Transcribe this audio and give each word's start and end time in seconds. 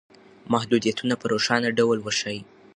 محدودیتونه 0.51 1.13
په 1.17 1.25
روښانه 1.31 1.69
ډول 1.77 1.97
وښایئ. 2.01 2.41